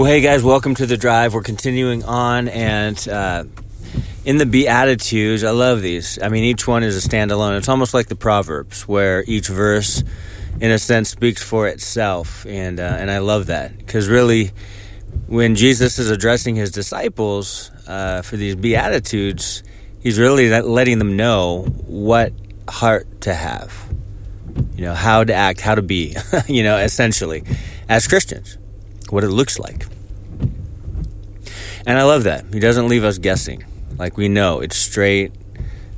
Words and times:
Well, 0.00 0.08
hey 0.08 0.22
guys, 0.22 0.42
welcome 0.42 0.74
to 0.76 0.86
the 0.86 0.96
drive. 0.96 1.34
We're 1.34 1.42
continuing 1.42 2.04
on, 2.04 2.48
and 2.48 3.06
uh, 3.06 3.44
in 4.24 4.38
the 4.38 4.46
Beatitudes, 4.46 5.44
I 5.44 5.50
love 5.50 5.82
these. 5.82 6.18
I 6.22 6.30
mean, 6.30 6.42
each 6.42 6.66
one 6.66 6.82
is 6.82 6.96
a 6.96 7.06
standalone. 7.06 7.58
It's 7.58 7.68
almost 7.68 7.92
like 7.92 8.06
the 8.06 8.16
Proverbs, 8.16 8.88
where 8.88 9.22
each 9.26 9.48
verse, 9.48 10.02
in 10.58 10.70
a 10.70 10.78
sense, 10.78 11.10
speaks 11.10 11.42
for 11.42 11.68
itself, 11.68 12.46
and 12.46 12.80
uh, 12.80 12.96
and 12.98 13.10
I 13.10 13.18
love 13.18 13.48
that 13.48 13.76
because 13.76 14.08
really, 14.08 14.52
when 15.26 15.54
Jesus 15.54 15.98
is 15.98 16.08
addressing 16.08 16.56
his 16.56 16.70
disciples 16.70 17.70
uh, 17.86 18.22
for 18.22 18.38
these 18.38 18.56
Beatitudes, 18.56 19.62
he's 20.02 20.18
really 20.18 20.48
letting 20.48 20.98
them 20.98 21.14
know 21.14 21.64
what 21.86 22.32
heart 22.70 23.20
to 23.20 23.34
have, 23.34 23.92
you 24.76 24.82
know, 24.82 24.94
how 24.94 25.24
to 25.24 25.34
act, 25.34 25.60
how 25.60 25.74
to 25.74 25.82
be, 25.82 26.16
you 26.48 26.62
know, 26.62 26.78
essentially, 26.78 27.44
as 27.86 28.08
Christians 28.08 28.56
what 29.10 29.24
it 29.24 29.30
looks 29.30 29.58
like. 29.58 29.86
And 31.86 31.98
I 31.98 32.04
love 32.04 32.24
that. 32.24 32.44
He 32.52 32.60
doesn't 32.60 32.88
leave 32.88 33.04
us 33.04 33.18
guessing. 33.18 33.64
Like 33.98 34.16
we 34.16 34.28
know, 34.28 34.60
it's 34.60 34.76
straight 34.76 35.32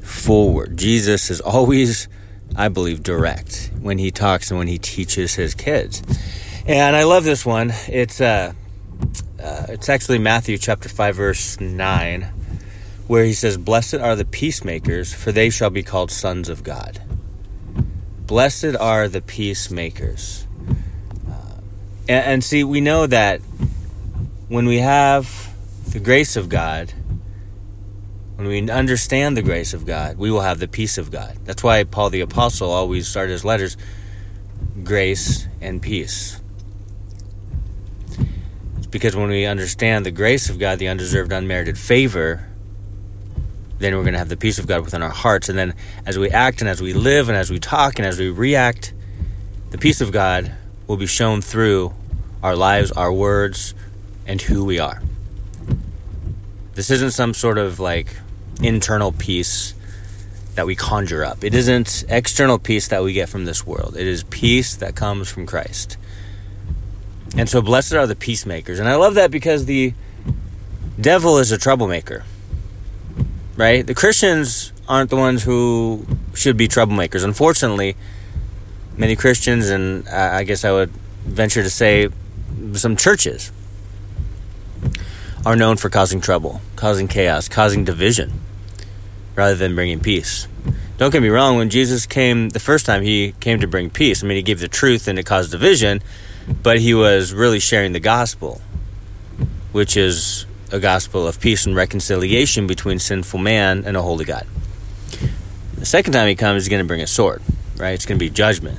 forward. 0.00 0.76
Jesus 0.76 1.30
is 1.30 1.40
always, 1.40 2.08
I 2.56 2.68
believe, 2.68 3.02
direct 3.02 3.70
when 3.80 3.98
he 3.98 4.10
talks 4.10 4.50
and 4.50 4.58
when 4.58 4.68
he 4.68 4.78
teaches 4.78 5.34
his 5.34 5.54
kids. 5.54 6.02
And 6.66 6.94
I 6.96 7.04
love 7.04 7.24
this 7.24 7.44
one. 7.44 7.72
It's 7.88 8.20
uh, 8.20 8.52
uh 9.42 9.66
it's 9.68 9.88
actually 9.88 10.18
Matthew 10.18 10.58
chapter 10.58 10.88
5 10.88 11.16
verse 11.16 11.60
9 11.60 12.22
where 13.06 13.24
he 13.24 13.32
says, 13.32 13.56
"Blessed 13.56 13.94
are 13.94 14.14
the 14.14 14.24
peacemakers, 14.24 15.12
for 15.12 15.32
they 15.32 15.50
shall 15.50 15.70
be 15.70 15.82
called 15.82 16.12
sons 16.12 16.48
of 16.48 16.62
God." 16.62 17.00
Blessed 18.26 18.76
are 18.78 19.08
the 19.08 19.20
peacemakers. 19.20 20.46
And, 22.10 22.26
and 22.26 22.44
see, 22.44 22.64
we 22.64 22.80
know 22.80 23.06
that 23.06 23.40
when 24.48 24.66
we 24.66 24.78
have 24.78 25.54
the 25.92 26.00
grace 26.00 26.34
of 26.34 26.48
God, 26.48 26.92
when 28.34 28.48
we 28.48 28.68
understand 28.68 29.36
the 29.36 29.42
grace 29.42 29.72
of 29.72 29.86
God, 29.86 30.18
we 30.18 30.28
will 30.28 30.40
have 30.40 30.58
the 30.58 30.66
peace 30.66 30.98
of 30.98 31.12
God. 31.12 31.38
That's 31.44 31.62
why 31.62 31.84
Paul 31.84 32.10
the 32.10 32.20
Apostle 32.20 32.68
always 32.68 33.06
started 33.06 33.30
his 33.30 33.44
letters 33.44 33.76
grace 34.82 35.46
and 35.60 35.80
peace. 35.80 36.40
It's 38.78 38.88
because 38.88 39.14
when 39.14 39.28
we 39.28 39.44
understand 39.44 40.04
the 40.04 40.10
grace 40.10 40.50
of 40.50 40.58
God, 40.58 40.80
the 40.80 40.88
undeserved, 40.88 41.30
unmerited 41.30 41.78
favor, 41.78 42.44
then 43.78 43.94
we're 43.94 44.02
going 44.02 44.14
to 44.14 44.18
have 44.18 44.28
the 44.28 44.36
peace 44.36 44.58
of 44.58 44.66
God 44.66 44.82
within 44.84 45.00
our 45.00 45.10
hearts. 45.10 45.48
And 45.48 45.56
then 45.56 45.74
as 46.04 46.18
we 46.18 46.28
act 46.28 46.60
and 46.60 46.68
as 46.68 46.82
we 46.82 46.92
live 46.92 47.28
and 47.28 47.38
as 47.38 47.52
we 47.52 47.60
talk 47.60 48.00
and 48.00 48.06
as 48.06 48.18
we 48.18 48.30
react, 48.30 48.92
the 49.70 49.78
peace 49.78 50.00
of 50.00 50.10
God 50.10 50.52
will 50.88 50.96
be 50.96 51.06
shown 51.06 51.40
through 51.40 51.94
our 52.42 52.56
lives, 52.56 52.90
our 52.92 53.12
words, 53.12 53.74
and 54.26 54.40
who 54.42 54.64
we 54.64 54.78
are. 54.78 55.02
This 56.74 56.90
isn't 56.90 57.10
some 57.10 57.34
sort 57.34 57.58
of 57.58 57.80
like 57.80 58.16
internal 58.62 59.12
peace 59.12 59.74
that 60.54 60.66
we 60.66 60.74
conjure 60.74 61.24
up. 61.24 61.44
It 61.44 61.54
isn't 61.54 62.04
external 62.08 62.58
peace 62.58 62.88
that 62.88 63.02
we 63.02 63.12
get 63.12 63.28
from 63.28 63.44
this 63.44 63.66
world. 63.66 63.96
It 63.96 64.06
is 64.06 64.24
peace 64.24 64.74
that 64.76 64.94
comes 64.94 65.30
from 65.30 65.46
Christ. 65.46 65.96
And 67.36 67.48
so 67.48 67.62
blessed 67.62 67.94
are 67.94 68.06
the 68.06 68.16
peacemakers. 68.16 68.78
And 68.78 68.88
I 68.88 68.96
love 68.96 69.14
that 69.14 69.30
because 69.30 69.66
the 69.66 69.94
devil 71.00 71.38
is 71.38 71.52
a 71.52 71.58
troublemaker. 71.58 72.24
Right? 73.56 73.86
The 73.86 73.94
Christians 73.94 74.72
aren't 74.88 75.10
the 75.10 75.16
ones 75.16 75.44
who 75.44 76.06
should 76.34 76.56
be 76.56 76.66
troublemakers. 76.66 77.24
Unfortunately, 77.24 77.94
many 78.96 79.14
Christians, 79.16 79.68
and 79.68 80.08
I 80.08 80.44
guess 80.44 80.64
I 80.64 80.72
would 80.72 80.90
venture 81.24 81.62
to 81.62 81.70
say 81.70 82.08
some 82.74 82.96
churches, 82.96 83.52
are 85.44 85.56
known 85.56 85.76
for 85.76 85.88
causing 85.88 86.20
trouble, 86.20 86.60
causing 86.76 87.08
chaos, 87.08 87.48
causing 87.48 87.84
division, 87.84 88.40
rather 89.34 89.54
than 89.54 89.74
bringing 89.74 90.00
peace. 90.00 90.48
Don't 90.98 91.10
get 91.10 91.22
me 91.22 91.28
wrong, 91.28 91.56
when 91.56 91.70
Jesus 91.70 92.04
came 92.04 92.50
the 92.50 92.60
first 92.60 92.84
time, 92.84 93.02
he 93.02 93.32
came 93.40 93.58
to 93.60 93.66
bring 93.66 93.88
peace. 93.88 94.22
I 94.22 94.26
mean, 94.26 94.36
he 94.36 94.42
gave 94.42 94.60
the 94.60 94.68
truth 94.68 95.08
and 95.08 95.18
it 95.18 95.24
caused 95.24 95.50
division, 95.50 96.02
but 96.62 96.80
he 96.80 96.92
was 96.92 97.32
really 97.32 97.58
sharing 97.58 97.92
the 97.92 98.00
gospel, 98.00 98.60
which 99.72 99.96
is 99.96 100.44
a 100.70 100.78
gospel 100.78 101.26
of 101.26 101.40
peace 101.40 101.64
and 101.64 101.74
reconciliation 101.74 102.66
between 102.66 102.98
sinful 102.98 103.40
man 103.40 103.84
and 103.86 103.96
a 103.96 104.02
holy 104.02 104.26
God. 104.26 104.46
The 105.76 105.86
second 105.86 106.12
time 106.12 106.28
he 106.28 106.34
comes, 106.34 106.64
he's 106.64 106.68
going 106.68 106.84
to 106.84 106.86
bring 106.86 107.00
a 107.00 107.06
sword, 107.06 107.40
right? 107.78 107.92
It's 107.92 108.04
going 108.04 108.18
to 108.18 108.24
be 108.24 108.28
judgment. 108.28 108.78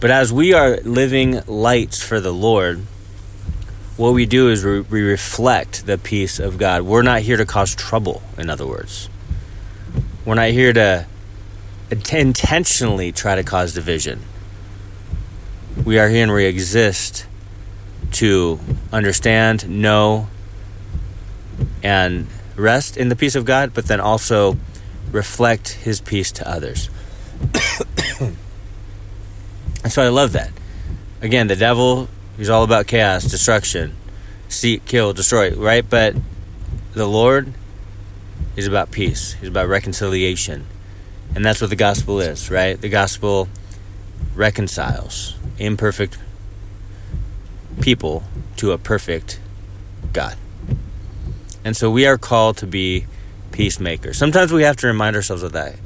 But 0.00 0.10
as 0.12 0.32
we 0.32 0.52
are 0.52 0.76
living 0.78 1.42
lights 1.46 2.02
for 2.02 2.20
the 2.20 2.32
Lord, 2.32 2.80
what 3.96 4.14
we 4.14 4.26
do 4.26 4.48
is 4.48 4.64
we 4.64 5.02
reflect 5.02 5.86
the 5.86 5.98
peace 5.98 6.38
of 6.38 6.56
God. 6.56 6.82
We're 6.82 7.02
not 7.02 7.22
here 7.22 7.36
to 7.36 7.44
cause 7.44 7.74
trouble, 7.74 8.22
in 8.36 8.48
other 8.48 8.64
words. 8.66 9.08
We're 10.24 10.36
not 10.36 10.50
here 10.50 10.72
to 10.72 11.06
intentionally 11.90 13.10
try 13.10 13.34
to 13.34 13.42
cause 13.42 13.74
division. 13.74 14.22
We 15.84 15.98
are 15.98 16.08
here 16.08 16.22
and 16.22 16.32
we 16.32 16.44
exist 16.44 17.26
to 18.12 18.60
understand, 18.92 19.68
know, 19.68 20.28
and 21.82 22.28
rest 22.54 22.96
in 22.96 23.08
the 23.08 23.16
peace 23.16 23.34
of 23.34 23.44
God, 23.44 23.74
but 23.74 23.86
then 23.86 24.00
also 24.00 24.58
reflect 25.10 25.70
His 25.70 26.00
peace 26.00 26.30
to 26.32 26.48
others. 26.48 26.88
And 29.82 29.92
so 29.92 30.02
I 30.02 30.08
love 30.08 30.32
that. 30.32 30.50
Again, 31.20 31.46
the 31.48 31.56
devil, 31.56 32.08
he's 32.36 32.50
all 32.50 32.64
about 32.64 32.86
chaos, 32.86 33.24
destruction, 33.24 33.96
seek, 34.48 34.84
kill, 34.84 35.12
destroy, 35.12 35.54
right? 35.54 35.88
But 35.88 36.14
the 36.92 37.06
Lord 37.06 37.52
is 38.56 38.66
about 38.66 38.90
peace, 38.90 39.34
he's 39.34 39.48
about 39.48 39.68
reconciliation. 39.68 40.66
And 41.34 41.44
that's 41.44 41.60
what 41.60 41.70
the 41.70 41.76
gospel 41.76 42.20
is, 42.20 42.50
right? 42.50 42.80
The 42.80 42.88
gospel 42.88 43.48
reconciles 44.34 45.36
imperfect 45.58 46.18
people 47.80 48.24
to 48.56 48.72
a 48.72 48.78
perfect 48.78 49.40
God. 50.12 50.36
And 51.64 51.76
so 51.76 51.90
we 51.90 52.06
are 52.06 52.16
called 52.16 52.56
to 52.58 52.66
be 52.66 53.06
peacemakers. 53.52 54.16
Sometimes 54.16 54.52
we 54.52 54.62
have 54.62 54.76
to 54.76 54.86
remind 54.86 55.16
ourselves 55.16 55.42
of 55.42 55.52
that. 55.52 55.76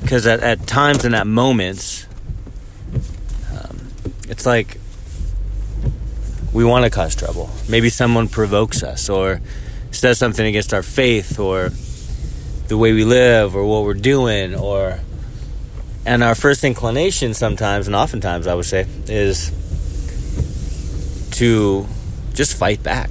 Because 0.00 0.26
at, 0.26 0.40
at 0.40 0.66
times 0.66 1.04
and 1.04 1.14
at 1.14 1.26
moments, 1.26 2.06
it's 4.30 4.46
like 4.46 4.78
we 6.52 6.64
want 6.64 6.84
to 6.84 6.90
cause 6.90 7.14
trouble. 7.14 7.50
Maybe 7.68 7.90
someone 7.90 8.28
provokes 8.28 8.82
us 8.82 9.10
or 9.10 9.40
says 9.90 10.18
something 10.18 10.46
against 10.46 10.72
our 10.72 10.82
faith 10.82 11.38
or 11.38 11.70
the 12.68 12.78
way 12.78 12.92
we 12.92 13.04
live 13.04 13.56
or 13.56 13.64
what 13.66 13.82
we're 13.84 13.94
doing 13.94 14.54
or 14.54 15.00
and 16.06 16.22
our 16.22 16.34
first 16.34 16.62
inclination 16.64 17.34
sometimes 17.34 17.86
and 17.86 17.96
oftentimes 17.96 18.46
I 18.46 18.54
would 18.54 18.64
say 18.64 18.86
is 19.06 19.50
to 21.32 21.86
just 22.32 22.56
fight 22.56 22.82
back 22.82 23.10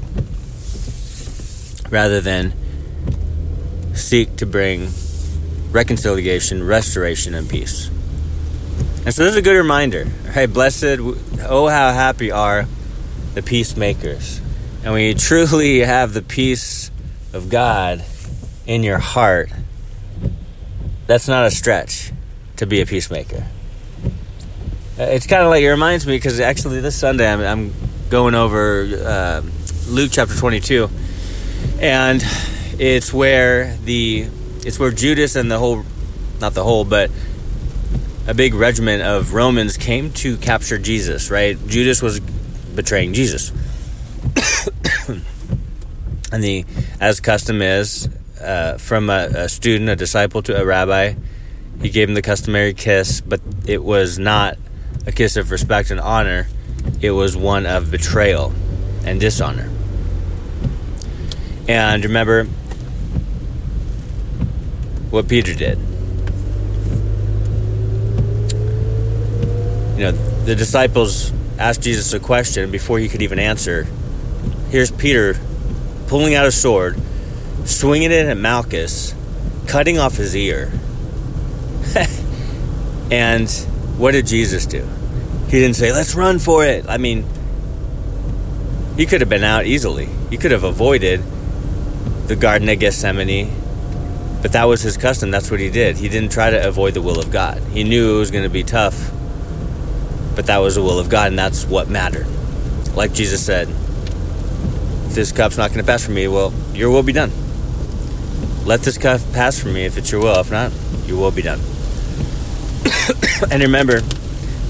rather 1.90 2.22
than 2.22 2.54
seek 3.94 4.38
to 4.38 4.46
bring 4.46 4.90
reconciliation, 5.72 6.66
restoration, 6.66 7.34
and 7.36 7.50
peace. 7.50 7.92
And 9.10 9.16
so 9.16 9.24
this 9.24 9.32
is 9.32 9.38
a 9.38 9.42
good 9.42 9.58
reminder. 9.58 10.06
Hey, 10.34 10.46
blessed, 10.46 11.00
oh, 11.00 11.68
how 11.68 11.92
happy 11.92 12.30
are 12.30 12.68
the 13.34 13.42
peacemakers. 13.42 14.40
And 14.84 14.94
when 14.94 15.04
you 15.04 15.16
truly 15.16 15.80
have 15.80 16.14
the 16.14 16.22
peace 16.22 16.92
of 17.34 17.50
God 17.50 18.06
in 18.68 18.84
your 18.84 19.00
heart, 19.00 19.50
that's 21.08 21.28
not 21.28 21.48
a 21.48 21.50
stretch 21.50 22.12
to 22.58 22.68
be 22.68 22.82
a 22.82 22.86
peacemaker. 22.86 23.48
Uh, 25.00 25.06
it's 25.06 25.26
kind 25.26 25.42
of 25.42 25.50
like 25.50 25.64
it 25.64 25.72
reminds 25.72 26.06
me 26.06 26.16
because 26.16 26.40
actually 26.40 26.80
this 26.80 26.96
Sunday 26.96 27.34
I'm, 27.34 27.42
I'm 27.42 27.74
going 28.12 28.36
over 28.36 28.84
uh, 28.84 29.42
Luke 29.88 30.12
chapter 30.14 30.36
22, 30.36 30.88
and 31.82 32.24
it's 32.78 33.12
where 33.12 33.76
the 33.78 34.28
it's 34.60 34.78
where 34.78 34.92
Judas 34.92 35.36
and 35.36 35.50
the 35.50 35.58
whole, 35.58 35.84
not 36.40 36.54
the 36.54 36.64
whole, 36.64 36.86
but 36.86 37.10
a 38.30 38.34
big 38.36 38.54
regiment 38.54 39.02
of 39.02 39.34
Romans 39.34 39.76
came 39.76 40.14
to 40.14 40.38
capture 40.38 40.78
Jesus, 40.78 41.32
right? 41.32 41.58
Judas 41.68 42.00
was 42.00 42.20
betraying 42.20 43.14
Jesus. 43.14 43.50
and 46.32 46.44
the 46.44 46.64
as 47.02 47.20
custom 47.20 47.64
is 47.64 48.08
uh, 48.40 48.78
from 48.78 49.10
a, 49.10 49.30
a, 49.34 49.50
student, 49.50 49.90
a 49.90 49.96
disciple 49.96 50.44
to 50.44 50.62
a 50.62 50.64
rabbi, 50.64 51.16
he 51.82 51.90
gave 51.90 52.08
him 52.08 52.14
the 52.14 52.22
customary 52.22 52.76
kiss, 52.76 53.20
but 53.20 53.42
it 53.66 53.84
was 53.84 54.20
not 54.20 54.60
a 55.08 55.12
kiss 55.12 55.36
of 55.36 55.50
respect 55.50 55.90
and 55.90 56.00
honor. 56.00 56.48
It 57.02 57.12
was 57.12 57.36
one 57.36 57.66
of 57.66 57.90
betrayal 57.90 58.54
and 59.06 59.20
dishonor. 59.20 59.72
And 61.68 62.06
remember 62.06 62.44
what 65.10 65.28
Peter 65.28 65.56
did. 65.56 65.89
You 70.00 70.06
know, 70.06 70.12
the 70.46 70.56
disciples 70.56 71.34
asked 71.58 71.82
Jesus 71.82 72.14
a 72.14 72.22
question 72.22 72.72
before 72.72 73.00
he 73.00 73.10
could 73.10 73.22
even 73.22 73.38
answer. 73.38 73.86
here's 74.70 74.92
Peter 74.92 75.36
pulling 76.08 76.36
out 76.36 76.46
a 76.46 76.54
sword, 76.54 76.98
swinging 77.66 78.10
it 78.10 78.26
at 78.26 78.38
Malchus, 78.38 79.14
cutting 79.68 79.98
off 79.98 80.16
his 80.16 80.38
ear. 80.38 80.72
and 83.12 83.52
what 83.98 84.14
did 84.14 84.26
Jesus 84.26 84.66
do? 84.66 84.88
He 85.48 85.60
didn't 85.60 85.76
say, 85.76 85.92
let's 85.92 86.16
run 86.16 86.40
for 86.40 86.66
it. 86.66 86.86
I 86.88 86.96
mean, 86.96 87.26
he 88.96 89.06
could 89.06 89.20
have 89.20 89.30
been 89.30 89.44
out 89.44 89.66
easily. 89.66 90.08
He 90.30 90.38
could 90.38 90.52
have 90.52 90.64
avoided 90.64 91.22
the 92.28 92.38
Garden 92.38 92.70
of 92.70 92.80
Gethsemane, 92.80 93.54
but 94.42 94.54
that 94.54 94.64
was 94.64 94.82
his 94.82 94.96
custom. 94.96 95.30
That's 95.30 95.52
what 95.52 95.60
he 95.60 95.70
did. 95.70 95.98
He 95.98 96.08
didn't 96.08 96.32
try 96.32 96.52
to 96.52 96.68
avoid 96.70 96.94
the 96.94 97.02
will 97.02 97.20
of 97.20 97.32
God. 97.32 97.62
He 97.74 97.84
knew 97.84 98.16
it 98.16 98.20
was 98.20 98.32
going 98.32 98.46
to 98.46 98.50
be 98.50 98.64
tough, 98.64 99.12
but 100.40 100.46
that 100.46 100.60
was 100.60 100.76
the 100.76 100.82
will 100.82 101.00
of 101.00 101.10
God, 101.10 101.32
and 101.32 101.38
that's 101.38 101.66
what 101.66 101.90
mattered. 101.90 102.26
Like 102.96 103.12
Jesus 103.12 103.46
said, 103.46 103.68
if 103.68 105.14
this 105.14 105.34
cup's 105.34 105.58
not 105.58 105.72
going 105.72 105.82
to 105.82 105.86
pass 105.86 106.06
for 106.06 106.14
me, 106.14 106.30
well, 106.30 106.54
your 106.74 106.92
will 106.92 107.04
be 107.04 107.12
done. 107.12 107.30
Let 108.64 108.80
this 108.80 108.98
cup 108.98 109.20
pass 109.34 109.60
for 109.60 109.68
me 109.68 109.84
if 109.84 109.98
it's 109.98 110.14
your 110.14 110.22
will. 110.22 110.40
If 110.40 110.50
not, 110.50 110.72
your 111.06 111.20
will 111.20 111.32
be 111.32 111.42
done. 111.42 111.60
and 113.52 113.62
remember, 113.62 114.00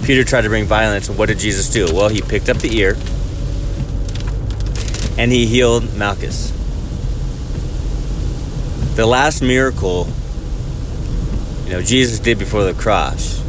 Peter 0.06 0.24
tried 0.24 0.42
to 0.42 0.50
bring 0.50 0.66
violence, 0.66 1.08
and 1.08 1.20
what 1.20 1.28
did 1.28 1.38
Jesus 1.38 1.70
do? 1.70 1.86
Well, 1.94 2.10
he 2.10 2.24
picked 2.24 2.50
up 2.50 2.58
the 2.58 2.76
ear 2.76 2.98
and 5.20 5.32
he 5.32 5.46
healed 5.46 5.96
Malchus. 5.96 6.50
The 8.96 9.06
last 9.06 9.44
miracle, 9.44 10.08
you 11.66 11.74
know, 11.74 11.84
Jesus 11.84 12.18
did 12.18 12.40
before 12.40 12.64
the 12.64 12.74
cross 12.74 13.40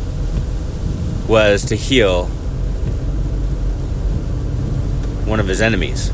was 1.30 1.64
to 1.66 1.76
heal 1.76 2.26
one 5.26 5.38
of 5.38 5.46
his 5.46 5.60
enemies. 5.60 6.08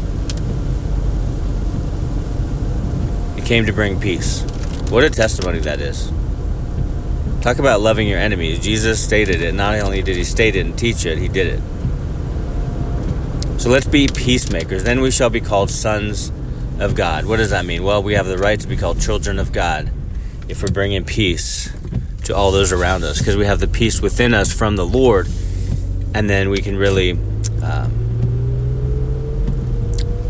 He 3.34 3.40
came 3.40 3.64
to 3.64 3.72
bring 3.72 3.98
peace. 3.98 4.42
What 4.90 5.04
a 5.04 5.08
testimony 5.10 5.60
that 5.60 5.80
is. 5.80 6.12
Talk 7.40 7.58
about 7.58 7.80
loving 7.80 8.06
your 8.06 8.18
enemies. 8.18 8.58
Jesus 8.58 9.02
stated 9.02 9.40
it. 9.40 9.54
Not 9.54 9.74
only 9.76 10.02
did 10.02 10.16
he 10.16 10.24
state 10.24 10.54
it 10.54 10.66
and 10.66 10.78
teach 10.78 11.06
it, 11.06 11.16
he 11.16 11.28
did 11.28 11.46
it. 11.46 11.60
So 13.58 13.70
let's 13.70 13.86
be 13.86 14.08
peacemakers. 14.08 14.84
Then 14.84 15.00
we 15.00 15.10
shall 15.10 15.30
be 15.30 15.40
called 15.40 15.70
sons 15.70 16.30
of 16.78 16.94
God. 16.94 17.24
What 17.24 17.38
does 17.38 17.48
that 17.50 17.64
mean? 17.64 17.84
Well, 17.84 18.02
we 18.02 18.12
have 18.12 18.26
the 18.26 18.36
right 18.36 18.60
to 18.60 18.68
be 18.68 18.76
called 18.76 19.00
children 19.00 19.38
of 19.38 19.50
God 19.50 19.90
if 20.46 20.62
we're 20.62 20.68
bringing 20.68 21.06
peace 21.06 21.72
to 22.26 22.34
all 22.34 22.50
those 22.50 22.72
around 22.72 23.04
us 23.04 23.18
because 23.18 23.36
we 23.36 23.46
have 23.46 23.60
the 23.60 23.68
peace 23.68 24.00
within 24.00 24.34
us 24.34 24.52
from 24.52 24.74
the 24.76 24.84
Lord, 24.84 25.28
and 26.14 26.28
then 26.28 26.50
we 26.50 26.58
can 26.58 26.76
really 26.76 27.12
um, 27.62 27.92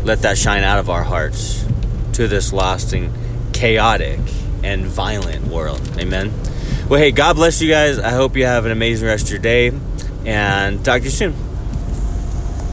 let 0.03 0.21
that 0.21 0.37
shine 0.37 0.63
out 0.63 0.77
of 0.77 0.89
our 0.89 1.03
hearts 1.03 1.65
to 2.13 2.27
this 2.27 2.53
lost 2.53 2.93
and 2.93 3.11
chaotic 3.53 4.19
and 4.63 4.85
violent 4.85 5.47
world. 5.47 5.81
Amen. 5.99 6.31
Well, 6.87 6.99
hey, 6.99 7.11
God 7.11 7.35
bless 7.35 7.61
you 7.61 7.69
guys. 7.69 7.97
I 7.97 8.11
hope 8.11 8.35
you 8.37 8.45
have 8.45 8.65
an 8.65 8.71
amazing 8.71 9.07
rest 9.07 9.25
of 9.25 9.31
your 9.31 9.39
day, 9.39 9.71
and 10.25 10.85
talk 10.85 10.99
to 10.99 11.05
you 11.05 11.11
soon. 11.11 11.46